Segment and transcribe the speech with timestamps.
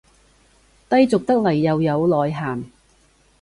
[0.89, 2.63] 低俗得來又有內涵